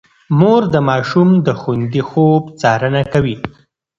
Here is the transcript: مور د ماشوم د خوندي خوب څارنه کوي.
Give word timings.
مور 0.39 0.61
د 0.73 0.75
ماشوم 0.89 1.29
د 1.45 1.47
خوندي 1.59 2.01
خوب 2.09 2.43
څارنه 2.61 3.01
کوي. 3.13 3.37